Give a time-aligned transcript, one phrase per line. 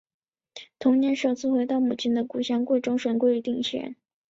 [0.79, 3.95] 同年首次回到母亲的故乡贵州省贵定县。